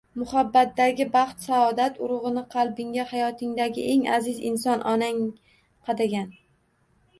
Muhabbatdagi 0.19 1.05
baxt-saodat 1.15 1.99
urug`ini 2.07 2.43
qalbingga 2.55 3.07
hayotingdagi 3.13 3.85
eng 3.93 4.09
aziz 4.17 4.43
inson 4.53 4.85
onang 4.97 5.23
qadagan 5.63 6.29